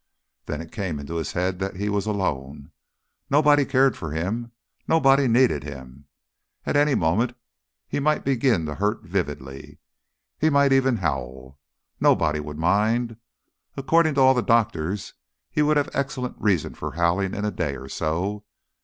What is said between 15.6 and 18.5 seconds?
would have excellent reason for howling in a day or so.